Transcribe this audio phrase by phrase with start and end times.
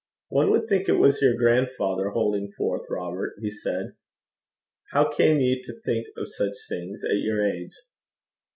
[0.29, 3.93] 'One would think it was your grandfather holding forth, Robert,' he said.
[4.91, 7.75] 'How came you to think of such things at your age?'